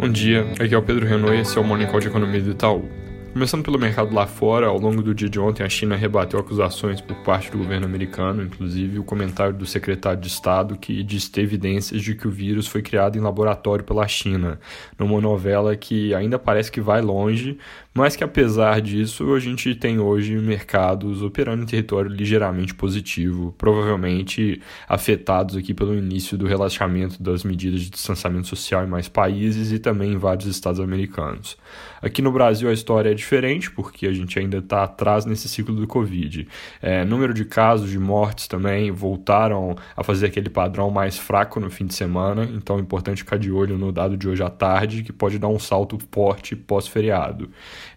[0.00, 2.40] Bom dia, aqui é o Pedro Renault e esse é o Morning Call de Economia
[2.40, 2.88] do Itaú.
[3.34, 7.02] Começando pelo mercado lá fora, ao longo do dia de ontem a China rebateu acusações
[7.02, 11.42] por parte do governo americano, inclusive o comentário do secretário de Estado que diz ter
[11.42, 14.58] evidências de que o vírus foi criado em laboratório pela China,
[14.98, 17.58] numa novela que ainda parece que vai longe,
[17.92, 24.60] mas que apesar disso a gente tem hoje mercados operando em território ligeiramente positivo, provavelmente
[24.88, 29.78] afetados aqui pelo início do relaxamento das medidas de distanciamento social em mais países e
[29.78, 31.56] também em vários estados americanos.
[32.00, 35.74] Aqui no Brasil a história é diferente, porque a gente ainda está atrás nesse ciclo
[35.74, 36.46] do Covid.
[36.80, 41.68] É, número de casos, de mortes também voltaram a fazer aquele padrão mais fraco no
[41.68, 45.02] fim de semana, então é importante ficar de olho no dado de hoje à tarde,
[45.02, 47.50] que pode dar um salto forte pós-feriado.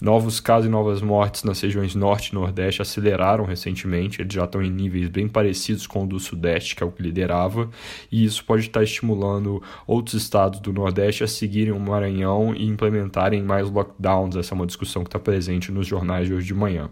[0.00, 4.62] Novos casos e novas mortes nas regiões Norte e Nordeste aceleraram recentemente, eles já estão
[4.62, 7.70] em níveis bem parecidos com o do Sudeste, que é o que liderava,
[8.10, 13.42] e isso pode estar estimulando outros estados do Nordeste a seguirem o Maranhão e implementarem
[13.42, 14.36] mais lockdowns.
[14.36, 16.90] Essa é uma discussão que está presente nos jornais de hoje de manhã.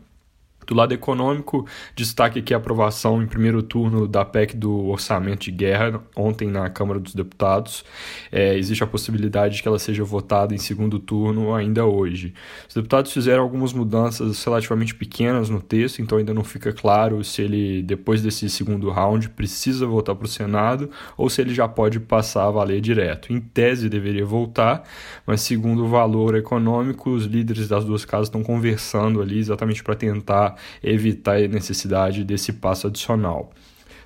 [0.68, 1.66] Do lado econômico,
[1.96, 6.68] destaque aqui a aprovação em primeiro turno da PEC do orçamento de guerra, ontem na
[6.68, 7.82] Câmara dos Deputados.
[8.30, 12.34] É, existe a possibilidade de que ela seja votada em segundo turno ainda hoje.
[12.68, 17.40] Os deputados fizeram algumas mudanças relativamente pequenas no texto, então ainda não fica claro se
[17.40, 21.98] ele, depois desse segundo round, precisa voltar para o Senado ou se ele já pode
[21.98, 23.32] passar a valer direto.
[23.32, 24.82] Em tese, deveria voltar,
[25.26, 29.94] mas segundo o valor econômico, os líderes das duas casas estão conversando ali exatamente para
[29.94, 33.52] tentar evitar a necessidade desse passo adicional.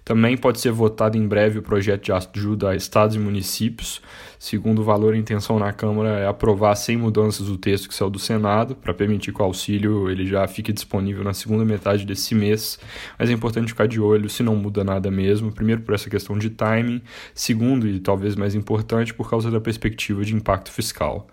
[0.04, 4.02] Também pode ser votado em breve o projeto de ajuda a estados e municípios.
[4.36, 8.10] Segundo o valor, a intenção na Câmara é aprovar sem mudanças o texto que saiu
[8.10, 12.34] do Senado, para permitir que o auxílio ele já fique disponível na segunda metade desse
[12.34, 12.80] mês.
[13.16, 15.52] Mas é importante ficar de olho se não muda nada mesmo.
[15.52, 17.00] Primeiro, por essa questão de timing.
[17.32, 21.28] Segundo, e talvez mais importante, por causa da perspectiva de impacto fiscal.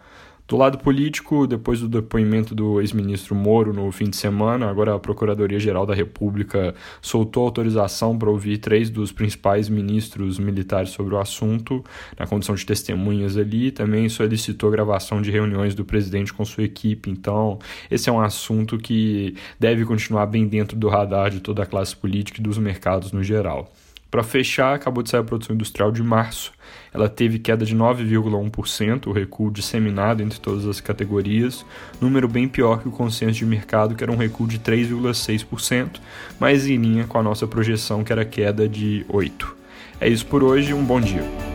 [0.50, 5.00] Do lado político, depois do depoimento do ex-ministro Moro no fim de semana, agora a
[5.00, 11.86] Procuradoria-Geral da República soltou autorização para ouvir três dos principais ministros militares sobre o assunto,
[12.18, 17.12] na condição de testemunhas ali, também solicitou gravação de reuniões do presidente com sua equipe.
[17.12, 17.60] Então,
[17.92, 21.96] esse é um assunto que deve continuar bem dentro do radar de toda a classe
[21.96, 23.72] política e dos mercados no geral.
[24.10, 26.52] Para fechar, acabou de sair a produção industrial de março.
[26.92, 31.64] Ela teve queda de 9,1%, o recuo disseminado entre todas as categorias,
[32.02, 36.00] número bem pior que o consenso de mercado, que era um recuo de 3,6%,
[36.40, 39.60] mas em linha com a nossa projeção, que era queda de 8%.
[40.02, 41.49] É isso por hoje, um bom dia.